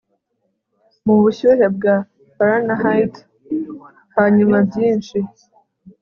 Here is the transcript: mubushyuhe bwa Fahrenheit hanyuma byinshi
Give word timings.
mubushyuhe 1.05 1.65
bwa 1.75 1.95
Fahrenheit 2.35 3.15
hanyuma 4.15 4.57
byinshi 4.69 5.17